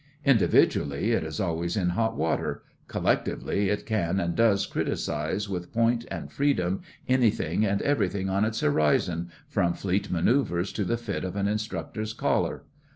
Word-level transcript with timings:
Individually 0.25 1.11
it 1.11 1.23
is 1.23 1.39
always 1.39 1.77
in 1.77 1.89
hot 1.89 2.17
water; 2.17 2.63
collectively 2.87 3.69
it 3.69 3.85
can 3.85 4.19
and 4.19 4.35
does 4.35 4.65
criticise 4.65 5.47
with 5.47 5.71
point 5.71 6.05
and 6.09 6.31
freedom 6.31 6.81
anything 7.07 7.63
and 7.63 7.83
everything 7.83 8.27
on 8.27 8.43
its 8.43 8.61
horizon, 8.61 9.29
from 9.47 9.75
Fleet 9.75 10.11
Manœuvres 10.11 10.73
to 10.73 10.83
the 10.83 10.97
fit 10.97 11.23
of 11.23 11.35
an 11.35 11.47
Instructor's 11.47 12.13
collar. 12.13 12.63